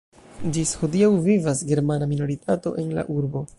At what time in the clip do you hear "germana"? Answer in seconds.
1.73-2.09